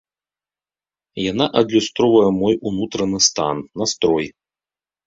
[1.31, 3.55] Яна адлюстроўвае мой унутраны стан,
[3.85, 4.25] настрой.